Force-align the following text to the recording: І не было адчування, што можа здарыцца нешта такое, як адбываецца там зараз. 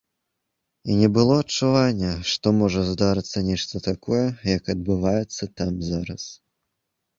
І 0.93 0.95
не 1.01 1.09
было 1.17 1.35
адчування, 1.43 2.13
што 2.31 2.53
можа 2.61 2.81
здарыцца 2.89 3.45
нешта 3.51 3.83
такое, 3.89 4.25
як 4.55 4.63
адбываецца 4.77 5.43
там 5.61 5.73
зараз. 5.93 6.23